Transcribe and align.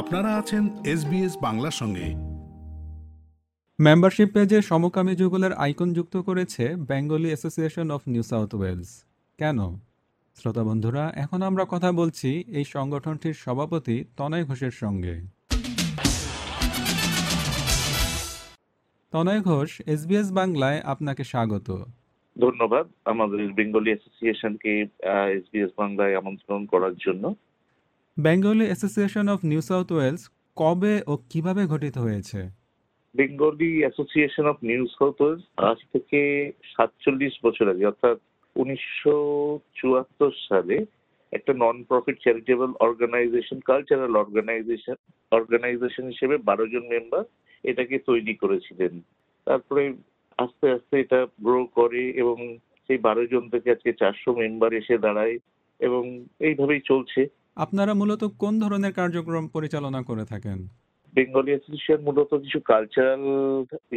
আপনারা 0.00 0.30
আছেন 0.36 0.64
এসবিএস 0.86 1.34
বাংলার 1.42 1.70
সঙ্গে। 1.70 2.06
মেম্বারশিপ 3.78 4.28
পেজে 4.32 4.62
সমকামী 4.62 5.14
যুগলের 5.14 5.52
আইকন 5.52 5.92
যুক্ত 5.92 6.14
করেছে 6.16 6.64
Bengali 6.88 7.26
association 7.26 7.90
of 7.90 8.00
New 8.06 8.22
South 8.22 8.54
Wales 8.54 9.04
কেন? 9.38 9.58
শ্রোতা 10.36 10.62
বন্ধুরা 10.64 11.12
এখন 11.14 11.42
আমরা 11.42 11.64
কথা 11.68 11.92
বলছি 11.92 12.44
এই 12.48 12.64
সংগঠনটির 12.64 13.34
সভাপতি 13.34 14.04
তনয় 14.16 14.44
ঘোষের 14.44 14.70
সঙ্গে। 14.70 15.14
তনয় 19.12 19.40
ঘোষ 19.40 19.70
এসবিএস 19.86 20.28
বাংলায় 20.32 20.80
আপনাকে 20.84 21.22
স্বাগত। 21.24 21.68
ধন্যবাদ 22.36 22.86
আমাদের 23.04 23.52
বেঙ্গলি 23.52 23.90
অ্যাসোসিয়েশনকে 23.90 24.72
এসবিএস 25.36 25.70
বাংলায় 25.76 26.14
আমন্ত্রণ 26.16 26.66
করার 26.66 26.94
জন্য। 26.94 27.34
Bengali 28.16 28.66
association 28.68 29.26
of 29.34 29.38
New 29.50 29.62
South 29.70 29.88
Wales 29.92 30.22
কবে 30.56 30.94
ও 31.06 31.12
কীভাবে 31.30 31.62
গঠিত 31.72 31.96
হয়েছে? 31.98 32.40
Bengali 33.14 33.72
association 33.82 34.46
of 34.52 34.56
New 34.70 34.82
South 34.96 35.16
Wales 35.20 35.44
আজ 35.70 35.78
থেকে 35.92 36.20
সাতচল্লিশ 36.74 37.34
বছর 37.46 37.66
আগে, 37.72 37.84
অর্থাৎ 37.86 38.16
উনিশশো 38.56 39.16
চুয়াত্তর 39.78 40.32
সালে 40.48 40.76
একটা 41.32 41.52
non 41.62 41.76
profit 41.88 42.16
charitable 42.24 42.70
organisation 42.80 43.58
cultural 43.70 44.14
organisation 44.16 44.96
organisation 45.32 46.04
হিসেবে 46.12 46.36
বারো 46.48 46.64
জন 46.72 46.84
মেম্বার 46.92 47.24
এটাকে 47.64 47.96
তৈরি 48.08 48.34
করেছিলেন। 48.34 48.92
তারপরে 49.46 49.82
আস্তে 50.38 50.66
আস্তে 50.76 50.94
এটা 51.00 51.20
গ্রো 51.46 51.60
করে 51.78 52.02
এবং 52.22 52.36
সেই 52.86 52.98
বারো 52.98 53.24
জন 53.32 53.44
থেকে 53.52 53.68
আজকে 53.70 53.90
চারশো 53.92 54.30
মেম্বার 54.42 54.70
এসে 54.80 54.94
দাঁড়ায় 54.98 55.36
এবং 55.80 56.02
এইভাবেই 56.48 56.82
চলছে। 56.90 57.20
আপনারা 57.56 57.92
মূলত 58.00 58.22
কোন 58.42 58.54
ধরনের 58.64 58.92
কার্যক্রম 59.00 59.44
পরিচালনা 59.56 60.00
করে 60.08 60.24
থাকেন? 60.32 60.58
বেঙ্গলি 61.14 61.50
অ্যাসোসিয়েশন 61.52 62.00
মূলত 62.08 62.30
কিছু 62.44 62.58
কালচারাল 62.70 63.24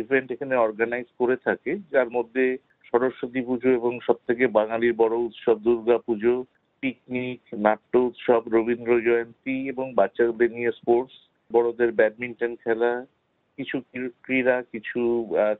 ইভেন্ট 0.02 0.28
এখানে 0.32 0.56
অর্গানাইজ 0.56 1.08
করে 1.20 1.36
থাকে, 1.48 1.72
যার 1.94 2.09
মধ্যে 2.18 2.46
সরস্বতী 2.94 3.42
পুজো 3.48 3.70
এবং 3.80 3.92
সব 4.08 4.18
থেকে 4.28 4.44
বাঙালির 4.58 4.94
বড় 5.02 5.16
উৎসব 5.28 5.58
দুর্গা 5.68 5.98
পুজো 6.08 6.36
পিকনিক 6.84 7.42
নাট্য 7.66 7.94
উৎসব, 8.09 8.42
রবীন্দ্র 8.56 8.92
জয়ন্তী 9.08 9.58
এবং 9.74 9.86
বাচ্চাদের 10.00 10.50
নিয়ে 10.58 10.72
স্পোর্টস 10.80 11.16
বড়দের 11.52 11.92
ব্যাডমিন্টন 12.00 12.54
খেলা, 12.64 12.92
কিছু 13.58 13.76
ক্রীড়া, 14.26 14.58
কিছু 14.74 15.00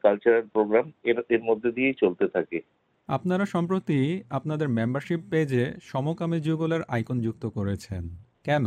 কালচারাল 0.04 0.46
প্রোগ্রাম 0.54 0.88
এর 1.36 1.42
মধ্যে 1.50 1.70
দিয়েই 1.78 2.00
চলতে 2.04 2.26
থাকে। 2.36 2.60
আপনারা 3.08 3.46
সম্প্রতি 3.46 4.24
আপনাদের 4.30 4.68
মেম্বারশিপ 4.68 5.20
পেজে 5.32 5.74
সমকামী 5.82 6.40
যুগলের 6.40 6.82
আইকন 6.88 7.20
যুক্ত 7.22 7.46
করেছেন। 7.46 8.04
কেন? 8.44 8.66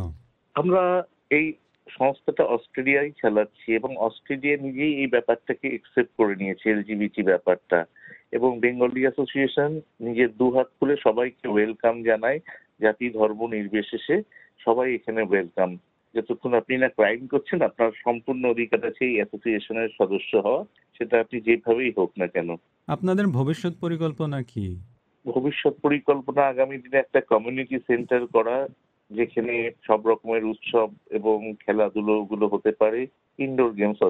আমরা 0.55 1.05
এই 1.31 1.53
সংস্থাটা 1.89 2.45
অস্ট্রেলিয়ায় 2.45 3.11
চালাচ্ছি 3.23 3.75
এবং 3.75 3.97
অস্ট্রেলিয়া 3.97 4.57
নিজেই 4.57 4.95
এই 4.95 5.07
ব্যাপারটাকে 5.07 5.67
একসেপ্ট 5.69 6.13
করে 6.17 6.35
নিয়েছে, 6.37 6.71
এলজিবিটি 6.71 7.23
ব্যাপারটা। 7.23 7.85
এবং 8.33 8.61
বেঙ্গলি 8.61 9.01
অ্যাসোসিয়েশন 9.01 9.81
নিজের 10.01 10.31
দুহাত 10.37 10.69
খুলে 10.81 10.97
সবাইকে 11.03 11.49
ওয়েলকাম 11.49 12.03
জানায়, 12.03 12.39
জাতি, 12.81 13.11
ধর্ম, 13.11 13.47
নির্বিশেষে 13.47 14.23
সবাই 14.65 14.95
এখানে 14.95 15.23
ওয়েলকাম 15.23 15.79
যতক্ষণ 16.15 16.55
আপনি 16.55 16.77
না 16.77 16.89
ক্রাইম 16.89 17.27
করছেন, 17.27 17.63
আপনার 17.63 17.91
সম্পূর্ণ 18.05 18.43
অধিকার 18.51 18.87
আছে 18.87 19.05
এই 19.05 19.15
অ্যাসোসিয়েশনের 19.15 19.89
সদস্য 19.99 20.37
হওয়া, 20.37 20.65
সেটা 20.99 21.21
আপনি 21.21 21.41
যেভাবেই 21.41 21.93
হোক 21.99 22.11
না 22.19 22.27
কেন। 22.27 22.57
আপনাদের 22.89 23.27
ভবিষ্যৎ 23.39 23.75
পরিকল্পনা 23.85 24.39
কি? 24.51 24.67
ভবিষ্যৎ 25.27 25.75
পরিকল্পনা 25.85 26.43
আগামী 26.53 26.77
দিনে 26.83 26.99
একটা 27.01 27.21
কমিউনিটি 27.33 27.77
সেন্টার 27.89 28.23
করা, 28.35 28.57
যেখানে 29.11 29.55
সব 29.87 30.01
রকমের 30.11 30.45
উৎসব 30.53 30.89
এবং 31.19 31.39
খেলাধুলো 31.65 32.15
গুলো 32.31 32.47
হতে 32.53 32.73
পারে 32.81 33.01
ইনডোর 33.39 33.73
গেমস 33.81 34.01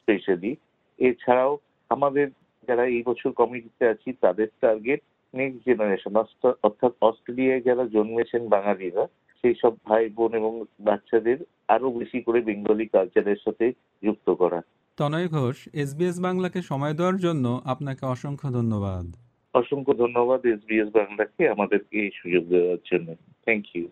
স্পেশালি 0.00 0.52
এছাড়াও 0.98 1.52
আমাদের 1.90 2.26
যারা 2.68 2.84
এই 2.96 3.02
বছর 3.08 3.30
কমিটিতে 3.40 3.84
আছি, 3.92 4.08
তাদের 4.24 4.48
টার্গেট 4.62 5.00
নেক্সট 5.34 5.60
জেনারেশন 5.68 6.14
অর্থাৎ 6.66 6.92
অস্ট্রেলিয়ায় 7.08 7.64
যারা 7.68 7.84
জন্মেছেন 7.94 8.42
বাঙালিরা, 8.54 9.04
সেই 9.40 9.54
সব 9.62 9.72
ভাই 9.88 10.04
বোন 10.16 10.32
এবং 10.40 10.52
বাচ্চাদের 10.88 11.38
আরও 11.74 11.88
বেশি 12.00 12.18
করে 12.26 12.38
বেঙ্গলি 12.48 12.86
কালচারের 12.94 13.40
সাথে 13.44 13.66
যুক্ত 14.02 14.28
করা। 14.42 14.60
তনয় 14.96 15.28
ঘোষ 15.28 15.68
এসবিএস 15.72 16.20
বাংলাকে 16.20 16.62
সময় 16.62 16.94
দেওয়ার 16.94 17.16
জন্য 17.16 17.62
আপনাকে 17.64 18.06
অসংখ্য 18.06 18.52
ধন্যবাদ। 18.52 19.06
অসংখ্য 19.54 19.92
ধন্যবাদ 19.94 20.46
এসবিএস 20.46 20.88
বাংলাকে 20.88 21.48
আমাদেরকে 21.48 22.00
এই 22.00 22.10
সুযোগ 22.14 22.44
দেওয়ার 22.48 22.78
জন্য। 22.92 23.14
থ্যাংক 23.44 23.76
ইউ 23.76 23.88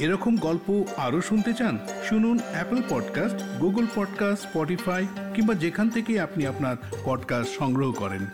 এরকম 0.00 0.36
গল্প 0.36 0.84
আরও 0.96 1.20
শুনতে 1.20 1.52
চান 1.52 1.78
শুনুন 2.04 2.38
Apple 2.52 2.80
podcast 2.90 3.60
Google 3.60 3.86
podcast 3.94 4.48
Spotify 4.48 5.06
কিংবা 5.34 5.54
যেখান 5.54 5.88
থেকে 5.88 6.20
আপনি 6.20 6.46
আপনার 6.46 6.76
পডকাস্ট 7.04 7.58
সংগ্রহ 7.58 7.92
করেন। 7.92 8.26